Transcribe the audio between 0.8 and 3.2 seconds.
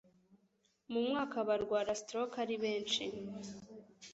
mu mwaka barwara Stroke ari benshi